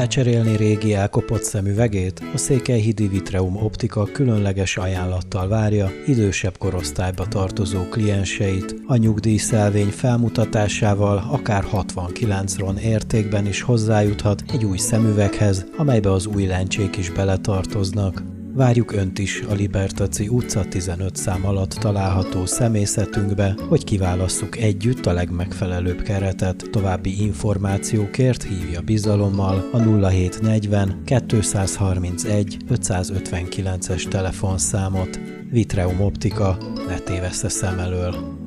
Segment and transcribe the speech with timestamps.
[0.00, 2.22] Lecserélni régi elkopott szemüvegét?
[2.34, 8.74] A Székelyhidi Vitreum Optika különleges ajánlattal várja idősebb korosztályba tartozó klienseit.
[8.86, 16.46] A nyugdíjszelvény felmutatásával akár 69 ron értékben is hozzájuthat egy új szemüveghez, amelybe az új
[16.46, 18.22] lencsék is beletartoznak.
[18.60, 25.12] Várjuk Önt is a Libertaci utca 15 szám alatt található személyzetünkbe, hogy kiválasszuk együtt a
[25.12, 26.64] legmegfelelőbb keretet.
[26.70, 35.20] További információkért hívja bizalommal a 0740 231 559-es telefonszámot.
[35.50, 38.39] Vitreum Optika, ne tévessze szem elől.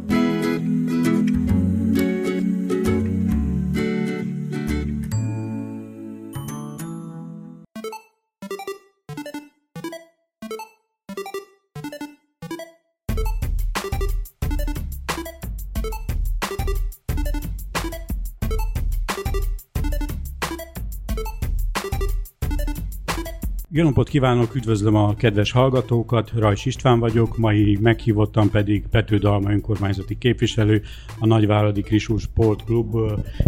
[23.76, 29.52] Jó napot kívánok, üdvözlöm a kedves hallgatókat, Rajs István vagyok, mai meghívottam pedig Pető Dalma
[29.52, 30.82] önkormányzati képviselő,
[31.20, 32.96] a Nagyváradi Krisú Sport Klub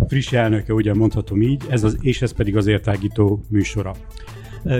[0.08, 3.96] friss elnöke, ugye mondhatom így, ez az, és ez pedig az értágító műsora.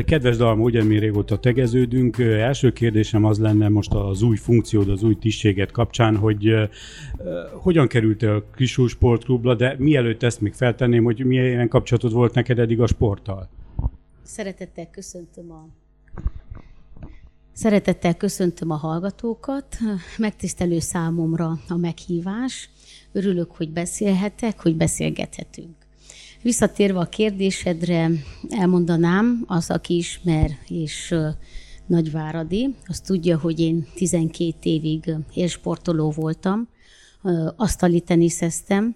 [0.06, 2.20] Kedves Dalma, ugye mi régóta tegeződünk.
[2.20, 6.70] Első kérdésem az lenne most az új funkciód, az új tisztséget kapcsán, hogy
[7.54, 12.60] hogyan kerültél a Krisú Sportklubra, de mielőtt ezt még feltenném, hogy milyen kapcsolatod volt neked
[12.60, 13.50] eddig a sporttal?
[14.26, 15.68] Szeretettel köszöntöm a
[17.54, 19.78] Szeretettel köszöntöm a hallgatókat,
[20.18, 22.70] megtisztelő számomra a meghívás.
[23.12, 25.76] Örülök, hogy beszélhetek, hogy beszélgethetünk.
[26.42, 28.10] Visszatérve a kérdésedre,
[28.50, 31.16] elmondanám, az, aki ismer és
[31.86, 36.68] Nagyváradi, az tudja, hogy én 12 évig élsportoló voltam,
[37.56, 38.96] asztali teniszeztem,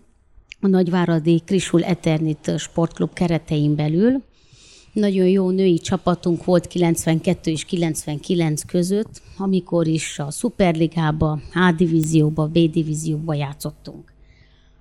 [0.59, 4.23] a Nagyváradi Krisul Eternit sportklub keretein belül,
[4.93, 12.47] nagyon jó női csapatunk volt 92 és 99 között, amikor is a Superligába, A divízióba,
[12.47, 14.13] B divízióba játszottunk.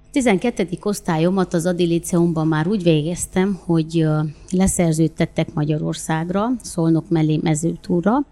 [0.05, 0.69] A 12.
[0.83, 4.07] osztályomat az Adiliceumban már úgy végeztem, hogy
[4.51, 8.27] leszerződtettek Magyarországra, Szolnok mellé mezőtúra.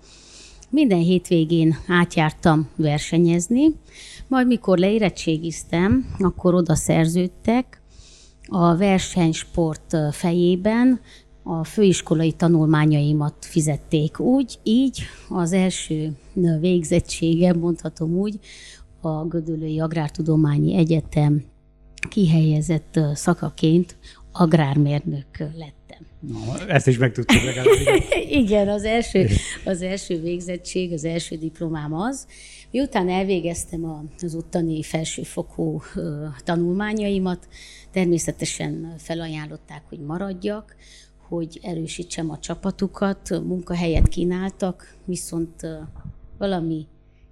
[0.71, 3.75] Minden hétvégén átjártam versenyezni,
[4.29, 7.81] majd mikor leérettségiztem, akkor oda szerződtek,
[8.49, 11.01] a versenysport fejében
[11.49, 16.13] a főiskolai tanulmányaimat fizették úgy, így az első
[16.61, 18.39] végzettségem, mondhatom úgy,
[19.01, 21.45] a Gödöllői Agrártudományi Egyetem
[22.09, 23.97] kihelyezett szakaként
[24.33, 26.07] agrármérnök lettem.
[26.21, 27.75] No, ezt is megtudtuk legalább.
[28.43, 29.29] Igen, az első,
[29.65, 32.27] az első végzettség, az első diplomám az.
[32.71, 35.81] Miután elvégeztem az ottani felsőfokú
[36.45, 37.49] tanulmányaimat,
[37.93, 40.77] természetesen felajánlották, hogy maradjak,
[41.29, 45.67] hogy erősítsem a csapatukat, munkahelyet kínáltak, viszont
[46.39, 46.87] valami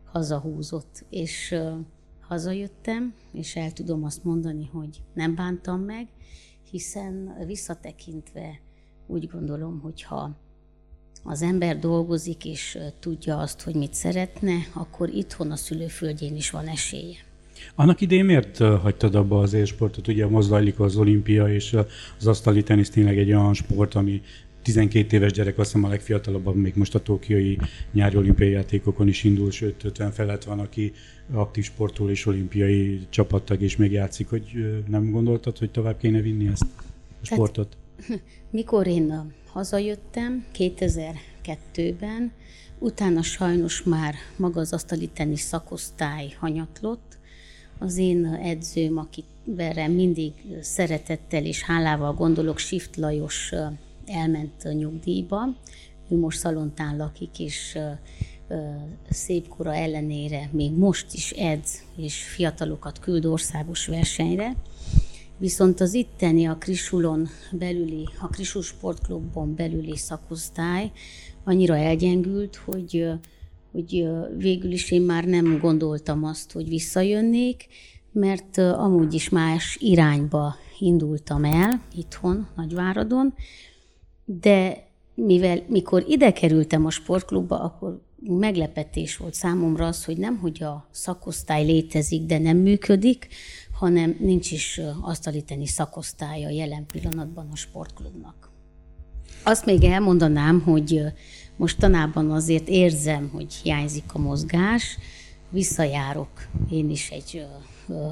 [0.04, 1.54] hazahúzott, és
[2.20, 6.08] hazajöttem, és el tudom azt mondani, hogy nem bántam meg,
[6.70, 8.60] hiszen visszatekintve
[9.06, 10.36] úgy gondolom, hogy ha
[11.24, 16.66] az ember dolgozik, és tudja azt, hogy mit szeretne, akkor itthon a szülőföldjén is van
[16.66, 17.16] esélye.
[17.74, 20.08] Annak idején miért hagytad abba az élsportot?
[20.08, 21.76] Ugye most zajlik az olimpia, és
[22.18, 24.20] az asztali tenisz tényleg egy olyan sport, ami
[24.64, 27.58] 12 éves gyerek, azt hiszem a legfiatalabban még most a tokiai
[27.92, 30.92] nyári olimpiai játékokon is indul, sőt 50 felett van, aki
[31.32, 36.46] aktív sportol és olimpiai csapattag és még játszik, hogy nem gondoltad, hogy tovább kéne vinni
[36.46, 36.66] ezt
[37.22, 37.76] a sportot?
[38.06, 42.32] Tehát, mikor én hazajöttem 2002-ben,
[42.78, 47.13] utána sajnos már maga az asztali tenisz szakosztály hanyatlott,
[47.78, 53.52] az én edzőm, akivel mindig szeretettel és hálával gondolok, Sift Lajos
[54.06, 55.56] elment nyugdíjba.
[56.08, 57.78] Ő most Szalontán lakik, és
[59.10, 64.56] szép kora ellenére még most is edz, és fiatalokat küld országos versenyre.
[65.38, 70.90] Viszont az itteni a Krisulon belüli, a Krisul Sportklubon belüli szakosztály
[71.44, 73.08] annyira elgyengült, hogy
[73.74, 77.66] hogy végül is én már nem gondoltam azt, hogy visszajönnék,
[78.12, 83.34] mert amúgy is más irányba indultam el itthon, Nagyváradon,
[84.24, 90.62] de mivel mikor ide kerültem a sportklubba, akkor meglepetés volt számomra az, hogy nem, hogy
[90.62, 93.28] a szakosztály létezik, de nem működik,
[93.72, 98.50] hanem nincs is asztaliteni szakosztálya jelen pillanatban a sportklubnak.
[99.44, 101.00] Azt még elmondanám, hogy
[101.56, 104.98] Mostanában azért érzem, hogy hiányzik a mozgás.
[105.50, 106.28] visszajárok
[106.70, 107.46] én is egy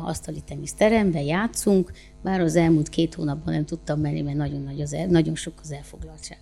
[0.04, 1.92] asztali teniszterembe, játszunk,
[2.22, 5.54] bár az elmúlt két hónapban nem tudtam menni, mert nagyon, nagy az el, nagyon sok
[5.62, 6.38] az elfoglaltság.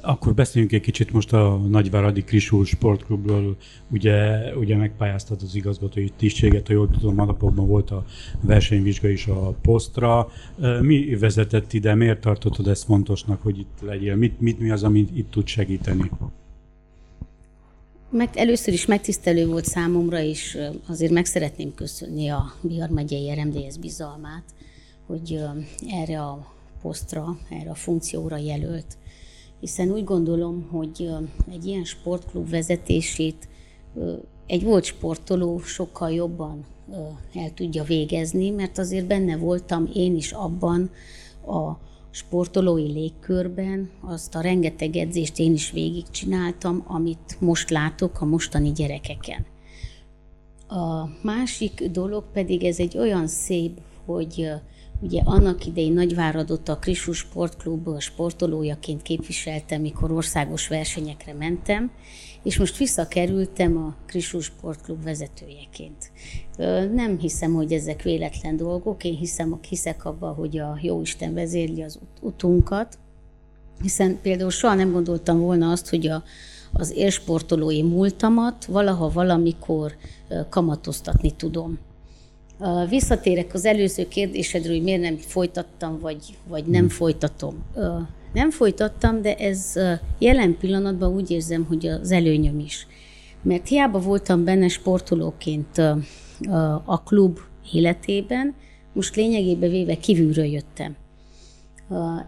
[0.00, 3.56] Akkor beszéljünk egy kicsit most a Nagyváradi Krisúl sportklubról.
[3.88, 8.04] Ugye, ugye megpályáztad az igazgatói tisztséget, ha jól tudom, a napokban volt a
[8.40, 10.28] versenyvizsga is a posztra.
[10.80, 14.16] Mi vezetett ide, miért tartottad ezt fontosnak, hogy itt legyél?
[14.16, 16.10] Mit, mit mi az, amit itt tud segíteni?
[18.10, 23.78] Meg, először is megtisztelő volt számomra, és azért meg szeretném köszönni a Bihar megyei RMDS
[23.78, 24.44] bizalmát,
[25.06, 25.38] hogy
[25.90, 26.52] erre a
[26.82, 28.96] posztra, erre a funkcióra jelölt.
[29.62, 31.10] Hiszen úgy gondolom, hogy
[31.52, 33.48] egy ilyen sportklub vezetését
[34.46, 36.64] egy volt sportoló sokkal jobban
[37.34, 40.90] el tudja végezni, mert azért benne voltam én is abban
[41.46, 41.72] a
[42.10, 49.46] sportolói légkörben azt a rengeteg edzést én is végigcsináltam, amit most látok a mostani gyerekeken.
[50.68, 54.50] A másik dolog pedig ez egy olyan szép, hogy
[55.02, 61.90] ugye annak idején Nagyváradot a Krisú Sportklub sportolójaként képviseltem, mikor országos versenyekre mentem,
[62.42, 66.12] és most visszakerültem a Krisú Sportklub vezetőjeként.
[66.92, 71.98] Nem hiszem, hogy ezek véletlen dolgok, én hiszem, hiszek abba, hogy a Jóisten vezérli az
[72.20, 72.98] utunkat,
[73.82, 76.22] hiszen például soha nem gondoltam volna azt, hogy a,
[76.72, 79.96] az élsportolói múltamat valaha valamikor
[80.48, 81.78] kamatoztatni tudom.
[82.88, 86.88] Visszatérek az előző kérdésedről, hogy miért nem folytattam, vagy, vagy nem hmm.
[86.88, 87.64] folytatom.
[88.32, 89.74] Nem folytattam, de ez
[90.18, 92.86] jelen pillanatban úgy érzem, hogy az előnyöm is.
[93.42, 95.78] Mert hiába voltam benne sportolóként
[96.84, 97.38] a klub
[97.72, 98.54] életében,
[98.92, 100.96] most lényegében véve kívülről jöttem.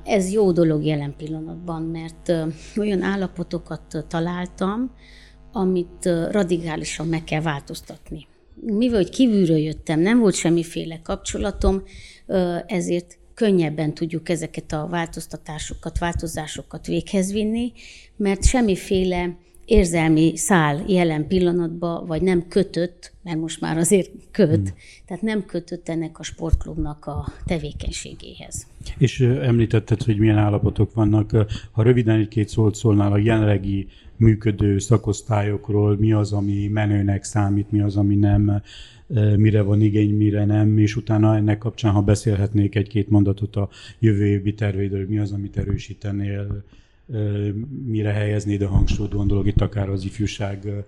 [0.05, 2.33] Ez jó dolog jelen pillanatban, mert
[2.77, 4.91] olyan állapotokat találtam,
[5.53, 8.27] amit radikálisan meg kell változtatni.
[8.55, 11.83] Mivel, hogy kívülről jöttem, nem volt semmiféle kapcsolatom,
[12.67, 17.73] ezért könnyebben tudjuk ezeket a változtatásokat, változásokat véghez vinni,
[18.17, 24.77] mert semmiféle érzelmi szál jelen pillanatban, vagy nem kötött, mert most már azért köt, hmm.
[25.07, 28.67] tehát nem kötött ennek a sportklubnak a tevékenységéhez.
[28.99, 31.31] És említetted, hogy milyen állapotok vannak.
[31.73, 33.87] Ha röviden egy-két szót szólnál a jelenlegi
[34.17, 38.63] működő szakosztályokról, mi az, ami menőnek számít, mi az, ami nem,
[39.37, 43.69] mire van igény, mire nem, és utána ennek kapcsán, ha beszélhetnék egy-két mondatot a
[43.99, 46.65] jövő évi tervédről, mi az, amit erősítenél,
[47.87, 50.85] mire helyeznéd a hangsúlyt, gondolok itt akár az ifjúság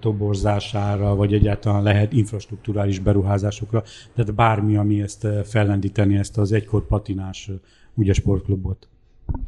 [0.00, 3.82] toborzására, vagy egyáltalán lehet infrastruktúrális beruházásokra,
[4.14, 7.50] tehát bármi, ami ezt fellendíteni, ezt az egykor patinás
[7.94, 8.88] ugye sportklubot.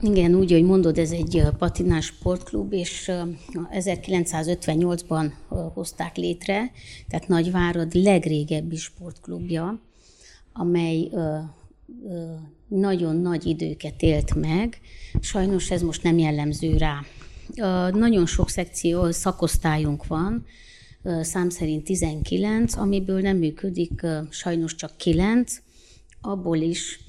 [0.01, 3.13] Igen, úgy, hogy mondod, ez egy patinás sportklub, és
[3.71, 5.31] 1958-ban
[5.75, 6.71] hozták létre,
[7.09, 9.81] tehát Nagyvárad legrégebbi sportklubja,
[10.53, 11.11] amely
[12.69, 14.81] nagyon nagy időket élt meg.
[15.21, 17.05] Sajnos ez most nem jellemző rá.
[17.91, 20.45] Nagyon sok szekció, szakosztályunk van,
[21.21, 25.55] szám szerint 19, amiből nem működik sajnos csak 9,
[26.21, 27.01] abból is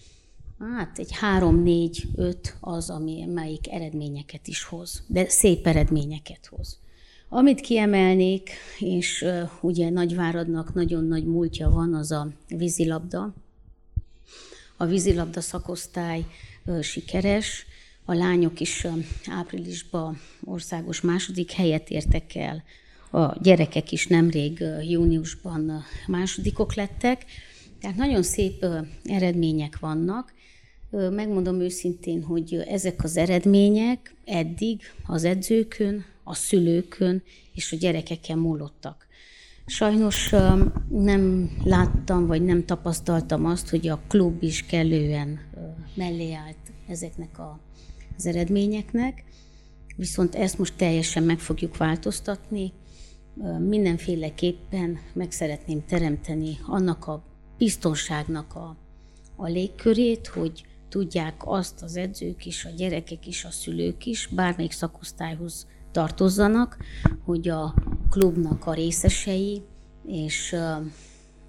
[0.59, 6.79] hát egy 3-4-5 az, ami melyik eredményeket is hoz, de szép eredményeket hoz.
[7.29, 8.49] Amit kiemelnék,
[8.79, 13.33] és uh, ugye Nagyváradnak nagyon nagy múltja van, az a vízilabda,
[14.77, 16.25] a vízilabda szakosztály
[16.81, 17.65] sikeres,
[18.05, 18.87] a lányok is
[19.25, 22.63] áprilisban országos második helyet értek el,
[23.11, 27.25] a gyerekek is nemrég júniusban másodikok lettek,
[27.79, 28.65] tehát nagyon szép
[29.03, 30.33] eredmények vannak.
[30.89, 39.07] Megmondom őszintén, hogy ezek az eredmények eddig az edzőkön, a szülőkön és a gyerekeken múlottak.
[39.65, 40.29] Sajnos
[40.89, 45.39] nem láttam, vagy nem tapasztaltam azt, hogy a klub is kellően
[45.93, 47.59] mellé állt ezeknek a,
[48.17, 49.23] az eredményeknek,
[49.95, 52.71] viszont ezt most teljesen meg fogjuk változtatni.
[53.59, 57.23] Mindenféleképpen meg szeretném teremteni annak a
[57.57, 58.75] biztonságnak a,
[59.35, 64.71] a légkörét, hogy tudják azt az edzők is, a gyerekek is, a szülők is, bármelyik
[64.71, 66.77] szakosztályhoz tartozzanak,
[67.25, 67.73] hogy a
[68.09, 69.61] klubnak a részesei,
[70.07, 70.55] és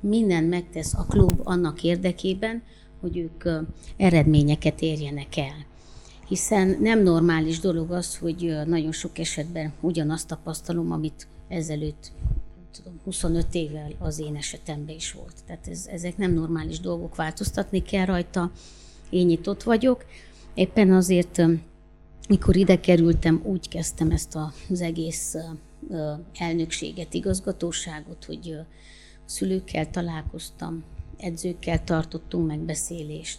[0.00, 2.62] minden megtesz a klub annak érdekében,
[3.00, 3.45] hogy ők
[3.97, 5.66] eredményeket érjenek el.
[6.28, 12.12] Hiszen nem normális dolog az, hogy nagyon sok esetben ugyanazt tapasztalom, amit ezelőtt
[12.73, 15.35] tudom, 25 évvel az én esetemben is volt.
[15.47, 18.50] Tehát ez, ezek nem normális dolgok, változtatni kell rajta.
[19.10, 20.04] Én nyitott vagyok.
[20.54, 21.42] Éppen azért,
[22.28, 24.38] mikor ide kerültem, úgy kezdtem ezt
[24.70, 25.36] az egész
[26.38, 28.56] elnökséget, igazgatóságot, hogy
[29.24, 30.84] szülőkkel találkoztam,
[31.16, 33.38] edzőkkel tartottunk megbeszélést.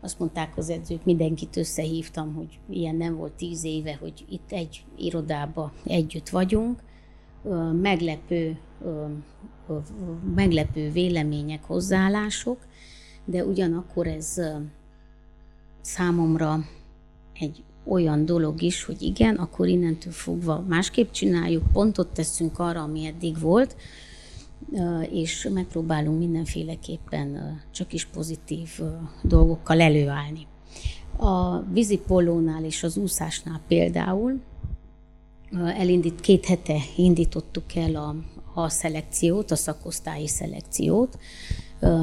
[0.00, 4.84] Azt mondták az edzők, mindenkit összehívtam, hogy ilyen nem volt tíz éve, hogy itt egy
[4.98, 6.82] irodába együtt vagyunk.
[7.72, 8.58] Meglepő,
[10.34, 12.66] meglepő vélemények, hozzáállások,
[13.24, 14.40] de ugyanakkor ez
[15.82, 16.64] számomra
[17.32, 23.06] egy olyan dolog is, hogy igen, akkor innentől fogva másképp csináljuk, pontot teszünk arra, ami
[23.06, 23.76] eddig volt,
[25.10, 28.68] és megpróbálunk mindenféleképpen csak is pozitív
[29.22, 30.46] dolgokkal előállni.
[31.16, 34.40] A vízipolónál és az úszásnál például
[35.76, 38.14] elindít, két hete indítottuk el a,
[38.54, 41.18] a szelekciót, a szakosztályi szelekciót.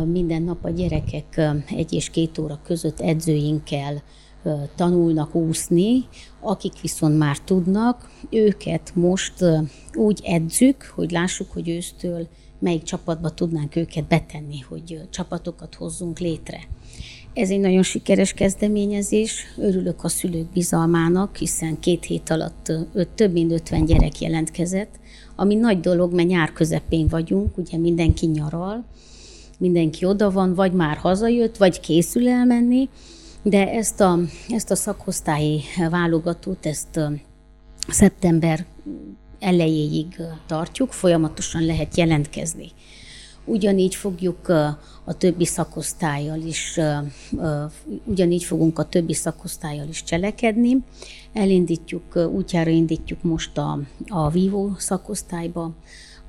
[0.05, 1.41] Minden nap a gyerekek
[1.75, 4.01] egy és két óra között edzőinkkel
[4.75, 6.03] tanulnak úszni,
[6.39, 9.33] akik viszont már tudnak, őket most
[9.93, 12.27] úgy edzük, hogy lássuk, hogy ősztől
[12.59, 16.59] melyik csapatba tudnánk őket betenni, hogy csapatokat hozzunk létre.
[17.33, 22.71] Ez egy nagyon sikeres kezdeményezés, örülök a szülők bizalmának, hiszen két hét alatt
[23.15, 24.99] több mint 50 gyerek jelentkezett,
[25.35, 28.85] ami nagy dolog, mert nyár közepén vagyunk, ugye mindenki nyaral,
[29.59, 32.89] mindenki oda van, vagy már hazajött, vagy készül elmenni,
[33.43, 36.99] de ezt a, ezt a szakosztályi válogatót, ezt
[37.87, 38.65] szeptember
[39.39, 42.71] elejéig tartjuk, folyamatosan lehet jelentkezni.
[43.45, 44.49] Ugyanígy fogjuk
[45.03, 46.79] a többi szakosztályjal is,
[48.05, 50.77] ugyanígy fogunk a többi szakosztályjal is cselekedni.
[51.33, 55.71] Elindítjuk, útjára indítjuk most a, a vívó szakosztályba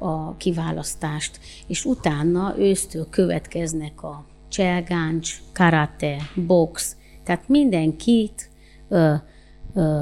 [0.00, 6.16] a kiválasztást, és utána ősztől következnek a cselgáncs, karate,
[6.46, 8.50] box, tehát mindenkit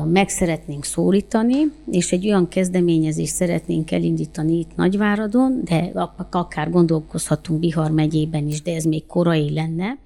[0.05, 5.93] meg szeretnénk szólítani, és egy olyan kezdeményezést szeretnénk elindítani itt Nagyváradon, de
[6.31, 9.99] akár gondolkozhatunk Bihar megyében is, de ez még korai lenne,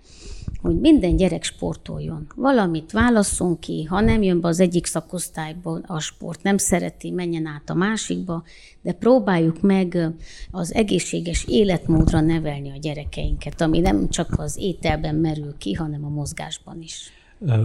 [0.63, 2.27] hogy minden gyerek sportoljon.
[2.37, 7.47] Valamit válasszon ki, ha nem jön be az egyik szakosztályba a sport, nem szereti, menjen
[7.47, 8.45] át a másikba,
[8.83, 10.13] de próbáljuk meg
[10.51, 16.09] az egészséges életmódra nevelni a gyerekeinket, ami nem csak az ételben merül ki, hanem a
[16.09, 17.13] mozgásban is.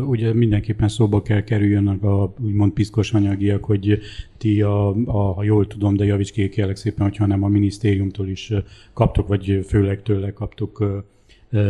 [0.07, 3.99] Ugye mindenképpen szóba kell kerüljönnek a úgymond piszkos anyagiak, hogy
[4.37, 8.27] ti, a, a, ha jól tudom, de javíts ki kérlek szépen, hogyha nem a minisztériumtól
[8.27, 8.53] is
[8.93, 11.03] kaptok, vagy főleg tőle kaptok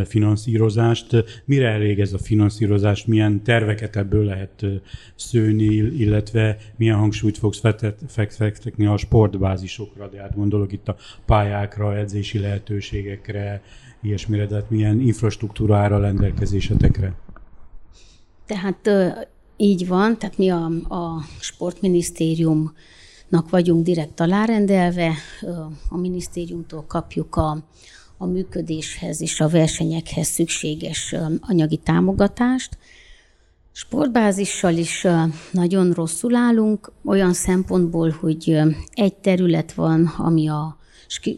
[0.06, 1.24] finanszírozást.
[1.46, 4.66] Mire elég ez a finanszírozás, milyen terveket ebből lehet
[5.16, 7.62] szőni, illetve milyen hangsúlyt fogsz
[8.08, 13.62] fektetni a sportbázisokra, de hát gondolok itt a pályákra, edzési lehetőségekre,
[14.02, 17.16] ilyesmire, de hát milyen infrastruktúrára rendelkezésetekre?
[18.46, 18.90] Tehát
[19.58, 25.14] így van, tehát mi a, a sportminisztériumnak vagyunk direkt alárendelve,
[25.90, 27.58] a minisztériumtól kapjuk a,
[28.18, 32.78] a működéshez és a versenyekhez szükséges anyagi támogatást.
[33.72, 35.08] Sportbázissal is
[35.52, 38.60] nagyon rosszul állunk, olyan szempontból, hogy
[38.94, 40.78] egy terület van, ami a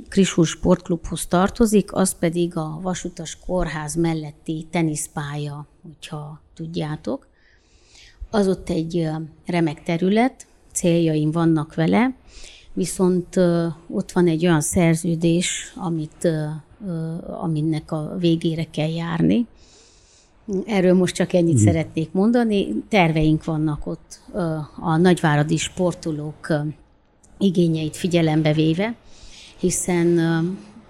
[0.09, 7.27] Krisúr Sportklubhoz tartozik, az pedig a Vasutas Kórház melletti teniszpálya, hogyha tudjátok.
[8.29, 9.09] Az ott egy
[9.45, 12.15] remek terület, céljaim vannak vele,
[12.73, 13.35] viszont
[13.87, 16.27] ott van egy olyan szerződés, amit,
[17.41, 19.47] aminek a végére kell járni.
[20.65, 21.63] Erről most csak ennyit mm.
[21.63, 22.67] szeretnék mondani.
[22.89, 24.19] Terveink vannak ott
[24.79, 26.53] a nagyváradi sportolók
[27.37, 28.95] igényeit figyelembe véve,
[29.59, 30.19] hiszen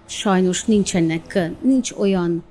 [0.06, 2.42] sajnos nincsenek, nincs olyan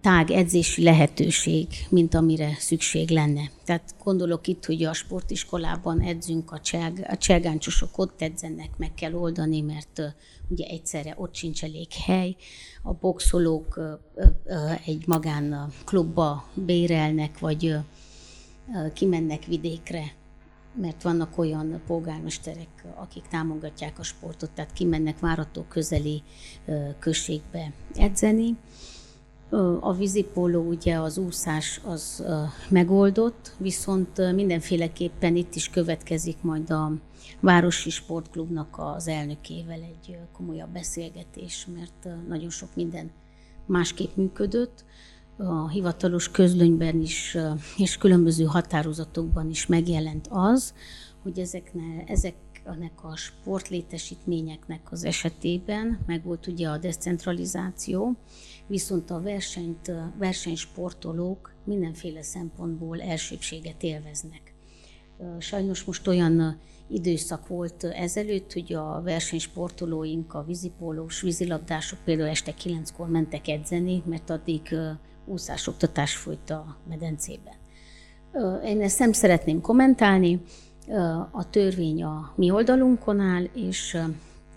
[0.00, 3.50] tág edzési lehetőség, mint amire szükség lenne.
[3.64, 9.12] Tehát gondolok itt, hogy a sportiskolában edzünk, a, cselg, a cselgáncsosok ott edzenek, meg kell
[9.12, 10.02] oldani, mert
[10.48, 12.36] ugye egyszerre ott sincs elég hely.
[12.82, 13.80] A boxolók
[14.86, 17.74] egy magán klubba bérelnek, vagy
[18.94, 20.04] kimennek vidékre,
[20.80, 26.22] mert vannak olyan polgármesterek, akik támogatják a sportot, tehát kimennek várató közeli
[26.98, 28.56] községbe edzeni
[29.80, 32.24] a vízipóló, ugye az úszás az
[32.68, 36.92] megoldott, viszont mindenféleképpen itt is következik majd a
[37.40, 43.10] Városi Sportklubnak az elnökével egy komolyabb beszélgetés, mert nagyon sok minden
[43.66, 44.84] másképp működött.
[45.36, 47.36] A hivatalos közlönyben is
[47.76, 50.74] és különböző határozatokban is megjelent az,
[51.22, 52.34] hogy ezekne, ezek
[52.64, 58.16] ennek a sportlétesítményeknek az esetében meg volt ugye a decentralizáció,
[58.66, 64.54] viszont a versenyt, versenysportolók mindenféle szempontból elsőbséget élveznek.
[65.38, 66.58] Sajnos most olyan
[66.88, 74.30] időszak volt ezelőtt, hogy a versenysportolóink, a vízipólós, vízilabdások például este kilenckor mentek edzeni, mert
[74.30, 74.74] addig
[75.24, 77.54] úszásoktatás folyt a medencében.
[78.64, 80.42] Én ezt nem szeretném kommentálni,
[81.30, 83.98] a törvény a mi oldalunkon áll, és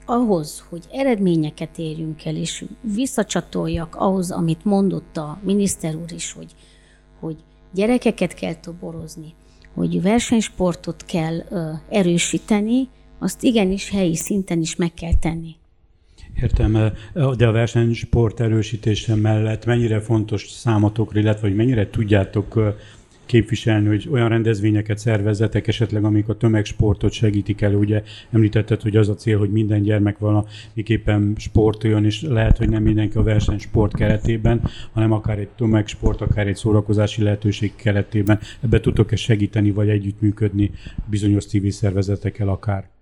[0.09, 6.55] ahhoz, hogy eredményeket érjünk el, és visszacsatoljak ahhoz, amit mondott a miniszter úr is, hogy,
[7.19, 7.35] hogy
[7.73, 9.33] gyerekeket kell toborozni,
[9.73, 12.87] hogy versenysportot kell ö, erősíteni,
[13.19, 15.55] azt igenis helyi szinten is meg kell tenni.
[16.41, 16.93] Értem,
[17.37, 22.75] de a versenysport erősítése mellett mennyire fontos számotokra, illetve hogy mennyire tudjátok
[23.29, 27.75] képviselni, hogy olyan rendezvényeket szervezetek esetleg, amik a tömegsportot segítik elő.
[27.75, 32.83] Ugye említetted, hogy az a cél, hogy minden gyermek valamiképpen sportoljon, és lehet, hogy nem
[32.83, 38.39] mindenki a versenysport keretében, hanem akár egy tömegsport, akár egy szórakozási lehetőség keretében.
[38.59, 40.71] Ebbe tudtok-e segíteni, vagy együttműködni
[41.09, 42.98] bizonyos civil szervezetekkel akár?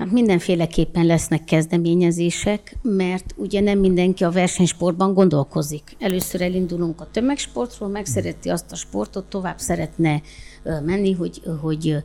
[0.00, 5.96] Hát mindenféleképpen lesznek kezdeményezések, mert ugye nem mindenki a versenysportban gondolkozik.
[5.98, 10.22] Először elindulunk a tömegsportról, megszereti azt a sportot, tovább szeretne
[10.62, 11.96] menni, hogy, hogy,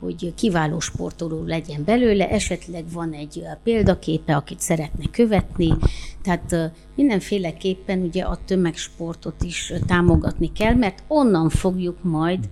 [0.00, 5.76] hogy kiváló sportoló legyen belőle, esetleg van egy példaképe, akit szeretne követni,
[6.22, 12.48] tehát mindenféleképpen ugye a tömegsportot is támogatni kell, mert onnan fogjuk majd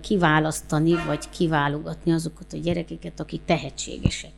[0.00, 4.30] kiválasztani, vagy kiválogatni azokat a gyerekeket, akik tehetségesek.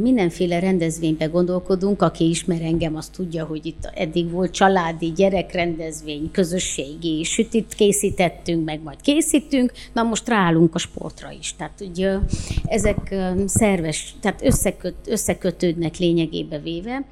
[0.00, 7.24] Mindenféle rendezvénybe gondolkodunk, aki ismer engem, azt tudja, hogy itt eddig volt családi gyerekrendezvény, közösségi,
[7.24, 11.54] sütit készítettünk, meg majd készítünk, na most ráállunk a sportra is.
[11.56, 12.18] Tehát ugye
[12.64, 13.14] ezek
[13.46, 17.04] szerves, tehát összeköt, összekötődnek lényegébe véve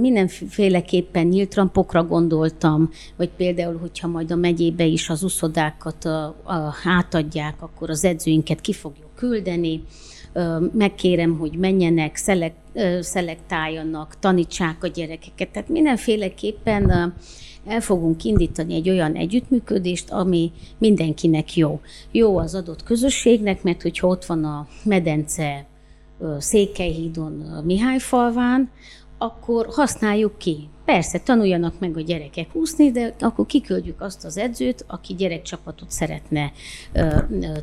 [0.00, 6.08] mindenféleképpen nyílt rampokra gondoltam, vagy például, hogyha majd a megyébe is az uszodákat
[6.84, 9.82] átadják, akkor az edzőinket ki fogjuk küldeni,
[10.72, 12.54] megkérem, hogy menjenek, szelek,
[13.00, 15.48] szelektáljanak, tanítsák a gyerekeket.
[15.48, 17.14] Tehát mindenféleképpen
[17.66, 21.80] el fogunk indítani egy olyan együttműködést, ami mindenkinek jó.
[22.10, 25.66] Jó az adott közösségnek, mert hogyha ott van a medence
[26.38, 28.70] Székelyhídon, Mihályfalván,
[29.24, 30.68] akkor használjuk ki.
[30.84, 36.52] Persze, tanuljanak meg a gyerekek úszni, de akkor kiküldjük azt az edzőt, aki gyerekcsapatot szeretne
[36.92, 37.08] ö,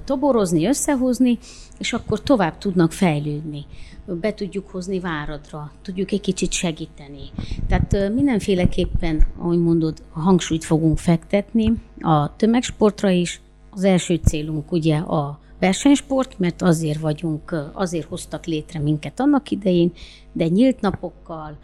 [0.05, 1.37] toborozni, összehozni,
[1.79, 3.65] és akkor tovább tudnak fejlődni.
[4.05, 7.29] Be tudjuk hozni váradra, tudjuk egy kicsit segíteni.
[7.67, 13.41] Tehát ö, mindenféleképpen, ahogy mondod, hangsúlyt fogunk fektetni a tömegsportra is.
[13.71, 19.91] Az első célunk ugye a versenysport, mert azért vagyunk, azért hoztak létre minket annak idején,
[20.33, 21.57] de nyílt napokkal,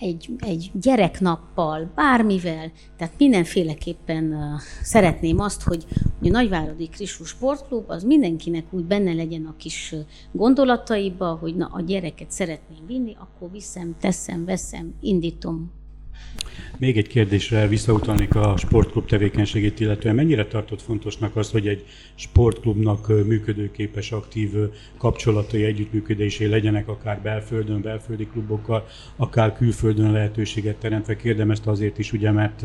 [0.00, 4.34] egy, egy gyereknappal, bármivel, tehát mindenféleképpen
[4.82, 5.84] szeretném azt, hogy
[6.22, 9.94] a Nagyváradi Krisú Sportklub az mindenkinek úgy benne legyen a kis
[10.32, 15.72] gondolataiba, hogy na, a gyereket szeretném vinni, akkor viszem, teszem, veszem, indítom,
[16.78, 23.08] még egy kérdésre visszautalnék a sportklub tevékenységét, illetően mennyire tartott fontosnak azt, hogy egy sportklubnak
[23.08, 24.52] működőképes, aktív
[24.98, 31.16] kapcsolatai, együttműködésé legyenek akár belföldön, belföldi klubokkal, akár külföldön lehetőséget teremtve.
[31.16, 32.64] Kérdem ezt azért is, ugye, mert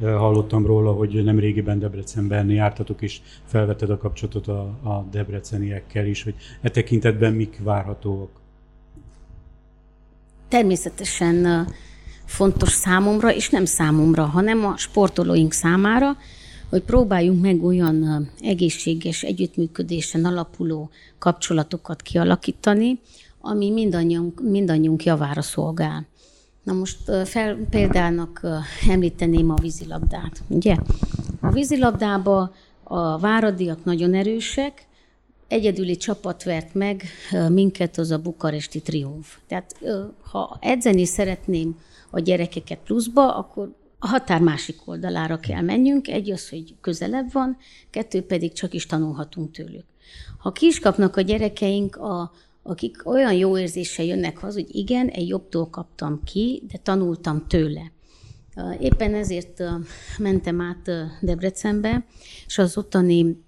[0.00, 6.22] hallottam róla, hogy nem régiben Debrecenben jártatok, és felvetted a kapcsolatot a, a debreceniekkel is,
[6.22, 8.40] hogy e tekintetben mik várhatóak?
[10.48, 11.66] Természetesen
[12.24, 16.16] fontos számomra, és nem számomra, hanem a sportolóink számára,
[16.70, 23.00] hogy próbáljunk meg olyan egészséges együttműködésen alapuló kapcsolatokat kialakítani,
[23.40, 26.06] ami mindannyiunk, mindannyiunk javára szolgál.
[26.62, 28.46] Na most fel, példának
[28.88, 30.42] említeném a vízilabdát.
[30.48, 30.76] Ugye?
[31.40, 34.86] A vízilabdába a váradiak nagyon erősek,
[35.48, 37.02] egyedüli csapat vert meg
[37.48, 39.36] minket, az a bukaresti triumf.
[39.48, 39.76] Tehát
[40.30, 41.78] ha edzeni szeretném
[42.12, 46.08] a gyerekeket pluszba, akkor a határ másik oldalára kell menjünk.
[46.08, 47.56] Egy az, hogy közelebb van,
[47.90, 49.84] kettő pedig csak is tanulhatunk tőlük.
[50.38, 55.08] Ha ki is kapnak a gyerekeink, a, akik olyan jó érzéssel jönnek az, hogy igen,
[55.08, 57.92] egy jobbtól kaptam ki, de tanultam tőle.
[58.80, 59.62] Éppen ezért
[60.18, 62.04] mentem át Debrecenbe,
[62.46, 63.42] és az ottani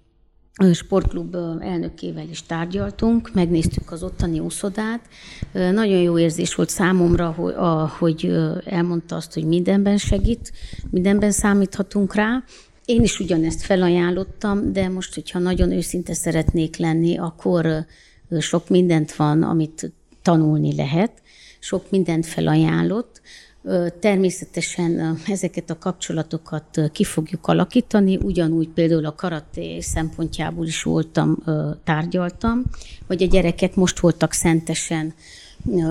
[0.73, 5.01] sportklub elnökével is tárgyaltunk, megnéztük az ottani úszodát.
[5.53, 7.31] Nagyon jó érzés volt számomra,
[7.97, 10.51] hogy elmondta azt, hogy mindenben segít,
[10.89, 12.43] mindenben számíthatunk rá.
[12.85, 17.85] Én is ugyanezt felajánlottam, de most, hogyha nagyon őszinte szeretnék lenni, akkor
[18.39, 21.21] sok mindent van, amit tanulni lehet.
[21.59, 23.21] sok mindent felajánlott.
[23.99, 31.37] Természetesen ezeket a kapcsolatokat ki fogjuk alakítani, ugyanúgy például a karaté szempontjából is voltam,
[31.83, 32.63] tárgyaltam,
[33.07, 35.13] vagy a gyerekek most voltak szentesen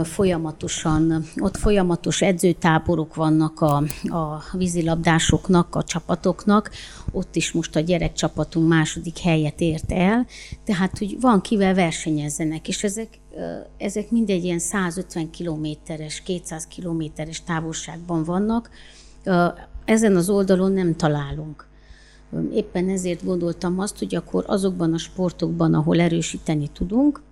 [0.02, 6.70] folyamatosan, ott folyamatos edzőtáborok vannak a, a vízilabdásoknak, a csapatoknak,
[7.12, 10.26] ott is most a gyerekcsapatunk második helyet ért el,
[10.64, 13.08] tehát hogy van kivel versenyezzenek, és ezek,
[13.78, 18.70] ezek mindegy ilyen 150 kilométeres, 200 kilométeres távolságban vannak,
[19.84, 21.66] ezen az oldalon nem találunk.
[22.52, 27.22] Éppen ezért gondoltam azt, hogy akkor azokban a sportokban, ahol erősíteni tudunk,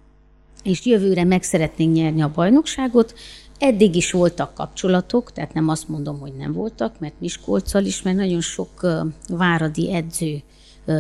[0.63, 3.15] és jövőre meg szeretnénk nyerni a bajnokságot.
[3.59, 8.17] Eddig is voltak kapcsolatok, tehát nem azt mondom, hogy nem voltak, mert Miskolccal is, mert
[8.17, 8.87] nagyon sok
[9.29, 10.43] váradi edző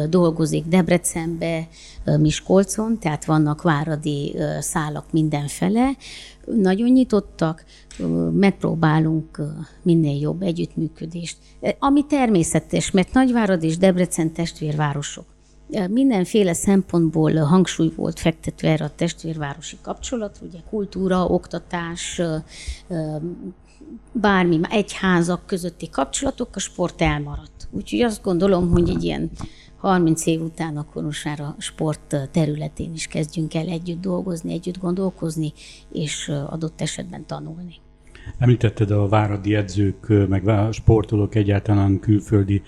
[0.08, 1.68] dolgozik Debrecenbe,
[2.18, 5.90] Miskolcon, tehát vannak váradi szálak mindenfele.
[6.44, 7.64] Nagyon nyitottak,
[8.32, 9.42] megpróbálunk
[9.82, 11.36] minél jobb együttműködést.
[11.78, 15.24] Ami természetes, mert Nagyvárad és Debrecen testvérvárosok
[15.90, 22.20] mindenféle szempontból hangsúly volt fektetve erre a testvérvárosi kapcsolatra, ugye kultúra, oktatás,
[24.12, 27.68] bármi, egyházak közötti kapcsolatok, a sport elmaradt.
[27.70, 29.30] Úgyhogy azt gondolom, hogy egy ilyen
[29.76, 34.78] 30 év után akkor most már a sport területén is kezdjünk el együtt dolgozni, együtt
[34.78, 35.52] gondolkozni,
[35.92, 37.74] és adott esetben tanulni.
[38.38, 42.62] Említetted a váradi edzők, meg sportolók egyáltalán külföldi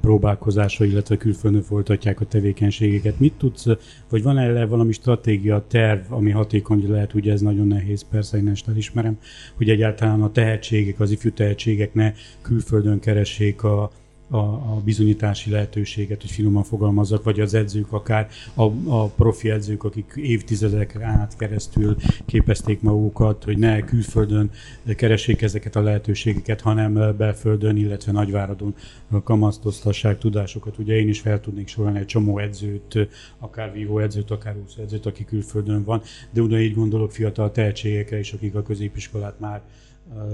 [0.00, 3.18] próbálkozása, illetve külföldön folytatják a tevékenységeket.
[3.18, 3.66] Mit tudsz,
[4.08, 8.48] vagy van erre valami stratégia, terv, ami hatékony lehet, ugye ez nagyon nehéz, persze én
[8.48, 9.18] ezt elismerem,
[9.54, 13.90] hogy egyáltalán a tehetségek, az ifjú tehetségek ne külföldön keressék a,
[14.32, 19.84] a, a bizonyítási lehetőséget, hogy finoman fogalmazzak, vagy az edzők akár, a, a profi edzők,
[19.84, 24.50] akik évtizedek át keresztül képezték magukat, hogy ne külföldön
[24.96, 28.74] keressék ezeket a lehetőségeket, hanem belföldön, illetve nagyváradon
[29.24, 30.78] kamasztoztassák tudásokat.
[30.78, 35.06] Ugye én is fel tudnék sorolni egy csomó edzőt, akár vívó edzőt, akár úszó edzőt,
[35.06, 39.62] aki külföldön van, de ugyanígy gondolok fiatal tehetségekre is, akik a középiskolát már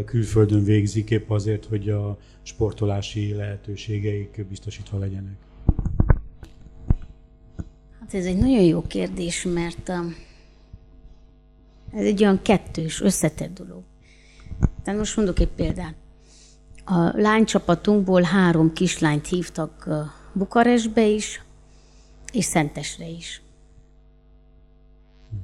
[0.05, 5.37] külföldön végzik, épp azért, hogy a sportolási lehetőségeik biztosítva legyenek?
[8.01, 9.89] Hát ez egy nagyon jó kérdés, mert
[11.93, 13.83] ez egy olyan kettős, összetett dolog.
[14.83, 15.95] Tehát most mondok egy példát.
[16.85, 19.89] A lánycsapatunkból három kislányt hívtak
[20.33, 21.43] Bukarestbe is,
[22.33, 23.43] és Szentesre is.
[25.31, 25.41] Mhm.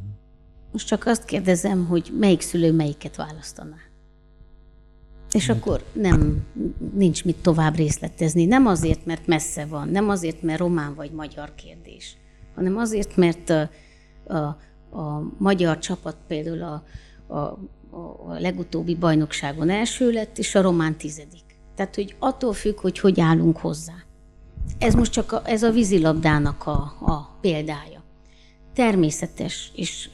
[0.73, 3.77] Most csak azt kérdezem, hogy melyik szülő melyiket választaná.
[5.35, 6.47] És akkor nem,
[6.95, 8.45] nincs mit tovább részletezni.
[8.45, 12.17] Nem azért, mert messze van, nem azért, mert román vagy magyar kérdés,
[12.55, 13.71] hanem azért, mert a,
[14.27, 14.37] a,
[14.99, 16.83] a magyar csapat például a,
[17.35, 17.39] a,
[18.29, 21.59] a legutóbbi bajnokságon első lett, és a román tizedik.
[21.75, 23.95] Tehát, hogy attól függ, hogy hogy állunk hozzá.
[24.79, 28.03] Ez most csak a, ez a vízilabdának a, a példája.
[28.75, 30.11] Természetes, és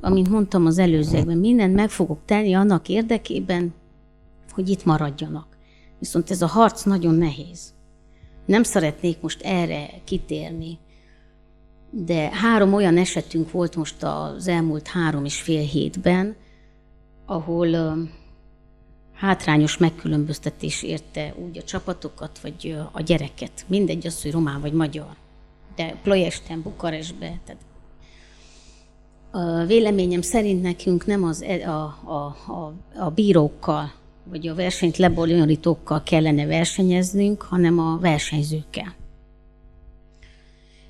[0.00, 3.74] amint mondtam az előzőekben, mindent meg fogok tenni annak érdekében,
[4.56, 5.46] hogy itt maradjanak.
[5.98, 7.74] Viszont ez a harc nagyon nehéz.
[8.46, 10.78] Nem szeretnék most erre kitérni,
[11.90, 16.36] de három olyan esetünk volt most az elmúlt három és fél hétben,
[17.26, 17.98] ahol
[19.12, 23.64] hátrányos megkülönböztetés érte úgy a csapatokat, vagy a gyereket.
[23.66, 25.16] Mindegy az, hogy román vagy magyar.
[25.76, 27.40] De Plajesten, Bukarestbe.
[27.44, 27.62] Tehát
[29.30, 33.92] a véleményem szerint nekünk nem az, e, a, a, a, a bírókkal
[34.30, 38.94] vagy a versenyt lebonyolítókkal kellene versenyeznünk, hanem a versenyzőkkel.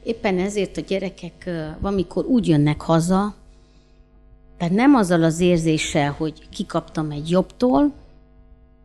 [0.02, 3.34] Éppen ezért a gyerekek valamikor úgy jönnek haza,
[4.56, 7.92] tehát nem azzal az érzéssel, hogy kikaptam egy jobbtól,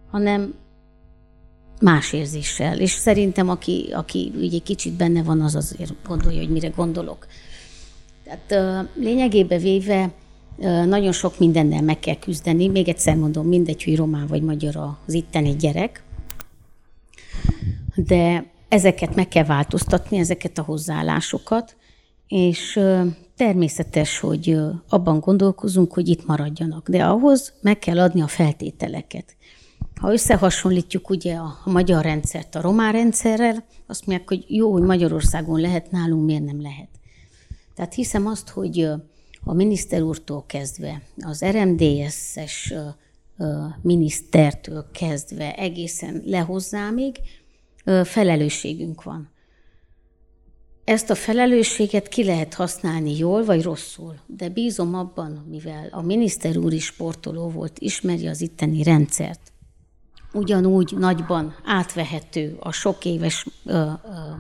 [0.10, 0.54] hanem
[1.82, 2.80] más érzéssel.
[2.80, 7.28] És szerintem, aki, aki ugye kicsit benne van, az azért gondolja, hogy mire gondolok.
[8.24, 10.12] Tehát lényegében véve
[10.86, 12.68] nagyon sok mindennel meg kell küzdeni.
[12.68, 16.04] Még egyszer mondom, mindegy, hogy román vagy magyar az itteni gyerek.
[17.96, 21.76] De ezeket meg kell változtatni, ezeket a hozzáállásokat,
[22.28, 22.80] és
[23.36, 24.58] természetes, hogy
[24.90, 26.90] abban gondolkozunk, hogy itt maradjanak.
[26.90, 29.36] De ahhoz meg kell adni a feltételeket.
[30.02, 35.60] Ha összehasonlítjuk ugye a, magyar rendszert a román rendszerrel, azt mondják, hogy jó, hogy Magyarországon
[35.60, 36.90] lehet, nálunk miért nem lehet.
[37.76, 38.90] Tehát hiszem azt, hogy
[39.44, 42.74] a miniszter úrtól kezdve, az RMDS-es
[43.82, 47.20] minisztertől kezdve egészen lehozzámig
[48.04, 49.30] felelősségünk van.
[50.84, 56.58] ezt a felelősséget ki lehet használni jól vagy rosszul, de bízom abban, mivel a miniszter
[56.58, 59.52] úr is sportoló volt, ismeri az itteni rendszert,
[60.34, 63.48] ugyanúgy nagyban átvehető a sok éves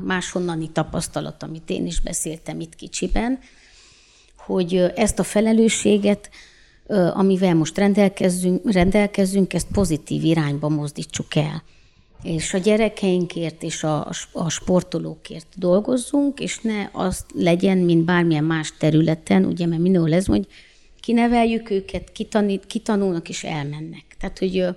[0.05, 3.39] máshonnani tapasztalat, amit én is beszéltem itt kicsiben,
[4.45, 6.29] hogy ezt a felelősséget,
[7.13, 11.63] amivel most rendelkezünk, rendelkezünk, ezt pozitív irányba mozdítsuk el.
[12.23, 18.73] És a gyerekeinkért és a, a sportolókért dolgozzunk, és ne azt legyen, mint bármilyen más
[18.77, 20.47] területen, ugye, mert mindenhol lesz, hogy
[20.99, 24.03] kineveljük őket, kitanít, kitanulnak és elmennek.
[24.19, 24.67] Tehát, hogy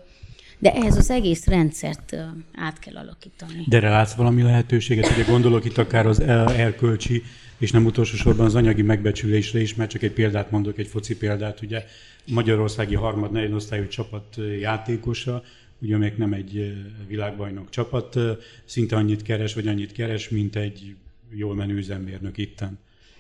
[0.65, 2.17] de ehhez az egész rendszert
[2.55, 3.65] át kell alakítani.
[3.67, 5.11] De látsz valami lehetőséget?
[5.11, 7.23] Ugye gondolok itt akár az erkölcsi,
[7.59, 11.17] és nem utolsó sorban az anyagi megbecsülésre is, mert csak egy példát mondok, egy foci
[11.17, 11.85] példát, ugye
[12.27, 15.43] Magyarországi harmad negyedosztályú csapat játékosa,
[15.79, 16.75] ugye még nem egy
[17.07, 18.19] világbajnok csapat,
[18.65, 20.95] szinte annyit keres, vagy annyit keres, mint egy
[21.31, 22.79] jól menő üzemmérnök itten.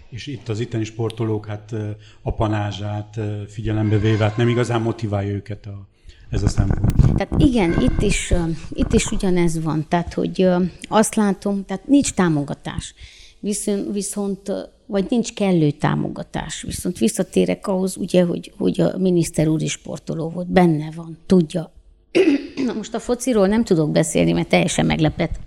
[0.08, 1.74] És itt az itteni sportolók hát
[2.22, 5.92] a panázsát figyelembe véve, hát nem igazán motiválja őket a,
[6.34, 7.16] ez a szempont.
[7.16, 8.32] Tehát igen, itt is,
[8.72, 9.86] itt is ugyanez van.
[9.88, 10.48] Tehát, hogy
[10.82, 12.94] azt látom, tehát nincs támogatás.
[13.40, 14.52] Viszont, viszont
[14.86, 16.62] vagy nincs kellő támogatás.
[16.62, 21.72] Viszont visszatérek ahhoz, ugye, hogy, hogy a miniszter úr is sportoló volt, benne van, tudja.
[22.66, 25.40] Na most a fociról nem tudok beszélni, mert teljesen meglepett.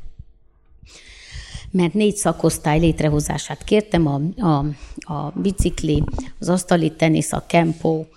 [1.72, 4.66] Mert négy szakosztály létrehozását kértem, a, a,
[5.14, 6.04] a bicikli,
[6.40, 8.08] az asztali tenisz, a kempó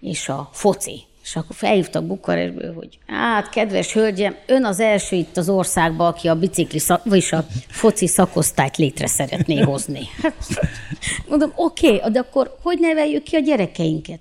[0.00, 1.08] és a foci.
[1.22, 6.28] És akkor felhívtak Bukarestből, hogy hát, kedves hölgyem, ön az első itt az országban, aki
[6.28, 10.00] a bicikli, szak, vagyis a foci szakosztályt létre szeretné hozni.
[10.22, 10.34] Hát,
[11.28, 14.20] mondom, oké, okay, de akkor hogy neveljük ki a gyerekeinket?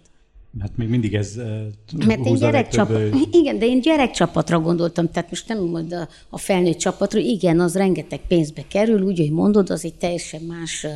[0.59, 3.15] Hát még mindig ez uh, Mert én gyerekcsapat, több...
[3.41, 7.75] Igen, de én gyerekcsapatra gondoltam, tehát most nem mondod a, a felnőtt csapatra, igen, az
[7.75, 10.87] rengeteg pénzbe kerül, úgy, hogy mondod, az egy teljesen más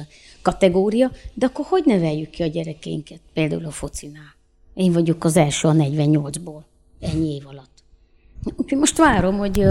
[0.41, 4.35] kategória, de akkor hogy neveljük ki a gyerekeinket, például a focinál?
[4.73, 6.61] Én vagyok az első a 48-ból,
[6.99, 7.71] ennyi év alatt.
[8.55, 9.63] Úgyhogy most várom, hogy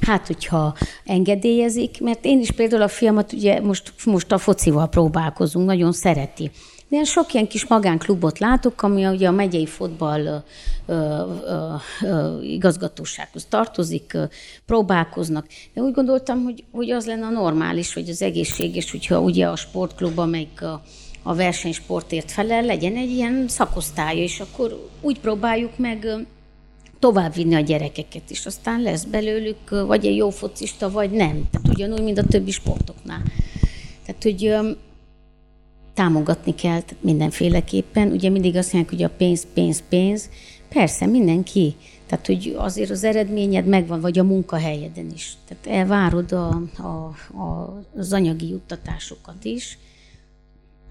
[0.00, 5.66] hát, hogyha engedélyezik, mert én is például a fiamat ugye most, most a focival próbálkozunk,
[5.66, 6.50] nagyon szereti.
[6.88, 10.44] De én sok ilyen kis magánklubot látok, ami ugye a megyei fotball
[10.86, 11.22] ö,
[12.42, 14.24] igazgatósághoz tartozik, ö,
[14.66, 15.46] próbálkoznak.
[15.74, 19.56] De úgy gondoltam, hogy, hogy az lenne a normális, vagy az egészséges, hogyha ugye a
[19.56, 20.82] sportklub, amelyik a,
[21.26, 26.26] a versenysportért felel, legyen egy ilyen szakosztálya, és akkor úgy próbáljuk meg
[26.98, 28.46] továbbvinni a gyerekeket is.
[28.46, 31.48] Aztán lesz belőlük vagy egy jó focista, vagy nem.
[31.50, 33.22] Tehát ugyanúgy, mint a többi sportoknál.
[34.04, 34.54] Tehát, hogy
[35.94, 38.10] támogatni kell mindenféleképpen.
[38.10, 40.30] Ugye mindig azt mondják, hogy a pénz, pénz, pénz.
[40.68, 41.74] Persze, mindenki.
[42.06, 45.32] Tehát, hogy azért az eredményed megvan, vagy a munkahelyeden is.
[45.48, 46.86] Tehát elvárod a, a,
[47.42, 49.78] a, az anyagi juttatásokat is.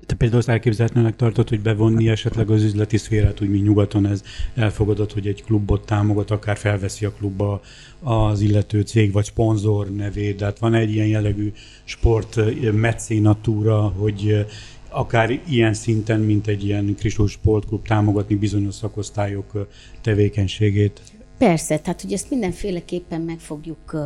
[0.06, 4.24] Te például azt elképzelhetőnek tartod, hogy bevonni esetleg az üzleti szférát, úgy, mint nyugaton ez
[4.56, 7.62] elfogadott, hogy egy klubot támogat, akár felveszi a klubba
[8.00, 11.52] az illető cég vagy szponzor nevét, de hát van egy ilyen jellegű
[11.84, 12.40] sport
[12.74, 14.46] meccénatúra, hogy
[14.90, 19.68] akár ilyen szinten, mint egy ilyen Kristus Sportklub támogatni bizonyos szakosztályok
[20.02, 21.02] tevékenységét?
[21.38, 23.98] Persze, tehát hogy ezt mindenféleképpen meg fogjuk,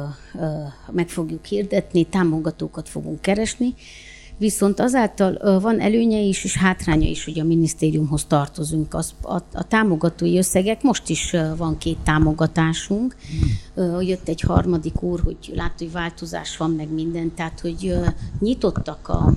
[0.92, 3.74] meg fogjuk hirdetni, támogatókat fogunk keresni,
[4.40, 8.94] Viszont azáltal van előnye is, és hátránya is, hogy a minisztériumhoz tartozunk.
[8.94, 13.16] Az, a, a támogatói összegek, most is van két támogatásunk.
[13.76, 14.02] Hmm.
[14.02, 17.96] Jött egy harmadik úr, hogy lát, hogy változás van, meg minden, tehát hogy
[18.40, 19.34] nyitottak a,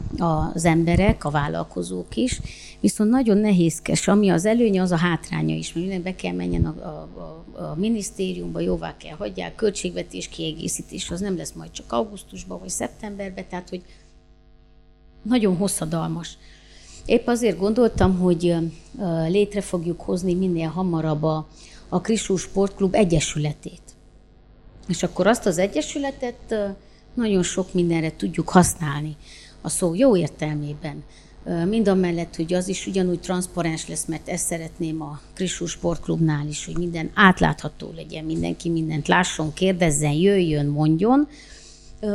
[0.55, 2.41] az emberek, a vállalkozók is,
[2.81, 6.75] viszont nagyon nehézkes, ami az előnye, az a hátránya is, mert be kell menjen a,
[6.85, 12.59] a, a, a minisztériumba, jóvá kell hagyják, költségvetés kiegészítés, az nem lesz majd csak augusztusban
[12.59, 13.83] vagy szeptemberben, tehát hogy
[15.23, 16.39] nagyon hosszadalmas.
[17.07, 18.55] Épp azért gondoltam, hogy
[19.29, 21.49] létre fogjuk hozni minél hamarabb a,
[21.89, 23.83] a Krisú Sportklub Egyesületét.
[24.89, 26.55] És akkor azt az egyesületet
[27.15, 29.17] nagyon sok mindenre tudjuk használni.
[29.61, 31.03] A szó jó értelmében.
[31.69, 36.47] Mind a mellett, hogy az is ugyanúgy transzparens lesz, mert ezt szeretném a Krisú Sportklubnál
[36.47, 41.29] is, hogy minden átlátható legyen, mindenki mindent lásson, kérdezzen, jöjjön, mondjon,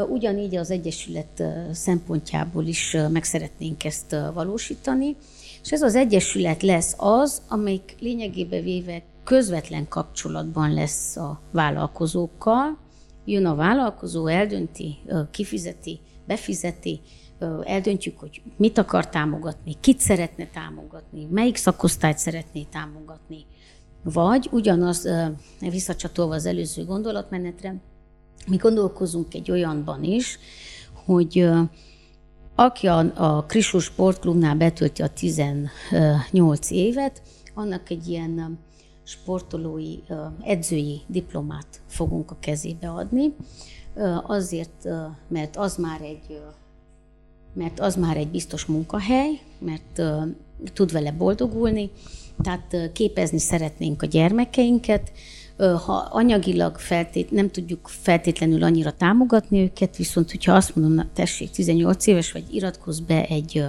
[0.10, 5.15] Ugyanígy az Egyesület szempontjából is meg szeretnénk ezt valósítani,
[5.63, 12.78] és ez az Egyesület lesz az, amelyik lényegében véve közvetlen kapcsolatban lesz a vállalkozókkal.
[13.26, 14.97] Jön a vállalkozó, eldönti,
[15.32, 17.00] kifizeti, befizeti,
[17.63, 23.45] eldöntjük, hogy mit akar támogatni, kit szeretne támogatni, melyik szakosztályt szeretné támogatni.
[24.04, 25.10] Vagy ugyanaz,
[25.60, 27.76] visszacsatolva az előző gondolatmenetre,
[28.47, 30.39] mi gondolkozunk egy olyanban is,
[31.06, 31.50] hogy
[32.56, 37.21] aki a, a Krisú Sportklubnál betölti a 18 évet,
[37.54, 38.60] annak egy ilyen
[39.04, 39.95] sportolói,
[40.41, 43.36] edzői diplomát fogunk a kezébe adni,
[44.23, 44.88] azért,
[45.28, 46.41] mert az már egy
[47.54, 50.02] mert az már egy biztos munkahely, mert
[50.73, 51.89] tud vele boldogulni,
[52.41, 55.12] tehát képezni szeretnénk a gyermekeinket,
[55.57, 61.49] ha anyagilag feltét, nem tudjuk feltétlenül annyira támogatni őket, viszont hogyha azt mondom, na tessék,
[61.49, 63.65] 18 éves vagy, iratkozz be egy,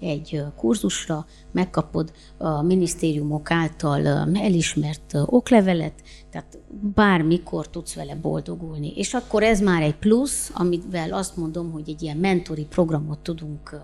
[0.00, 5.94] egy kurzusra, megkapod a minisztériumok által elismert oklevelet,
[6.30, 6.58] tehát
[6.94, 8.92] bármikor tudsz vele boldogulni.
[8.96, 13.80] És akkor ez már egy plusz, amivel azt mondom, hogy egy ilyen mentori programot tudunk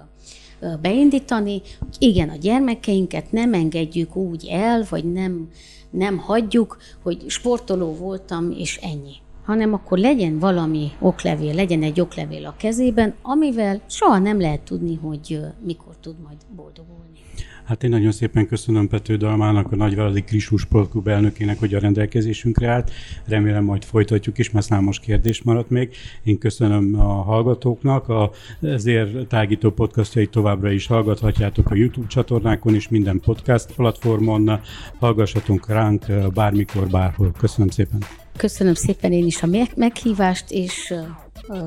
[0.82, 1.62] beindítani,
[1.98, 5.50] igen, a gyermekeinket nem engedjük úgy el, vagy nem,
[5.90, 9.14] nem hagyjuk, hogy sportoló voltam, és ennyi
[9.46, 14.98] hanem akkor legyen valami oklevél, legyen egy oklevél a kezében, amivel soha nem lehet tudni,
[15.02, 17.04] hogy mikor tud majd boldogulni.
[17.66, 22.68] Hát én nagyon szépen köszönöm Pető Dalmának, a Nagyvállalati Krisú Sportklub elnökének, hogy a rendelkezésünkre
[22.68, 22.90] állt.
[23.24, 25.94] Remélem majd folytatjuk is, mert számos kérdés maradt még.
[26.24, 28.08] Én köszönöm a hallgatóknak.
[28.08, 28.30] A,
[28.60, 34.60] ezért tágító podcastjait továbbra is hallgathatjátok a YouTube csatornákon és minden podcast platformon.
[34.98, 36.04] Hallgassatunk ránk
[36.34, 37.32] bármikor, bárhol.
[37.38, 38.25] Köszönöm szépen.
[38.36, 40.94] Köszönöm szépen én is a meghívást, és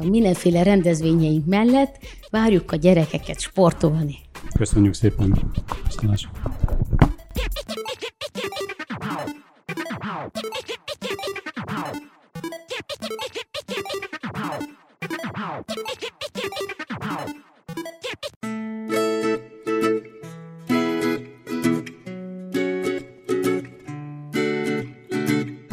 [0.01, 1.97] mindenféle rendezvényeink mellett
[2.29, 4.17] várjuk a gyerekeket sportolni.
[4.57, 5.51] Köszönjük szépen.
[5.85, 6.29] Köszönjük.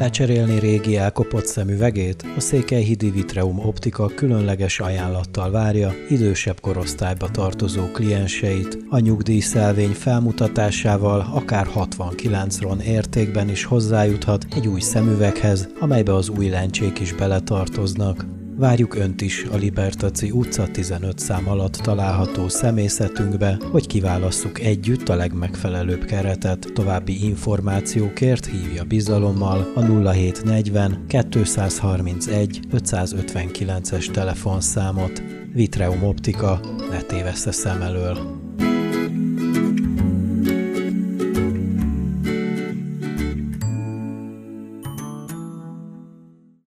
[0.06, 2.24] Lecserélni régi elkopott szemüvegét?
[2.36, 8.78] A Székelyhidi Vitreum Optika különleges ajánlattal várja idősebb korosztályba tartozó klienseit.
[8.88, 16.48] A nyugdíjszelvény felmutatásával akár 69 ron értékben is hozzájuthat egy új szemüveghez, amelybe az új
[16.48, 18.35] lencsék is beletartoznak.
[18.58, 25.14] Várjuk Önt is a Libertaci utca 15 szám alatt található személyzetünkbe, hogy kiválasszuk együtt a
[25.14, 26.70] legmegfelelőbb keretet.
[26.74, 35.22] További információkért hívja bizalommal a 0740 231 559-es telefonszámot.
[35.52, 38.44] Vitreum Optika, ne tévessze szem elől!